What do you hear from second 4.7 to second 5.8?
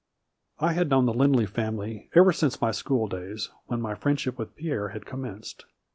had commenced.